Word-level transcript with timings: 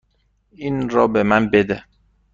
این 0.51 0.89
را 0.89 1.07
به 1.07 1.23
من 1.23 1.49
بده. 1.49 1.83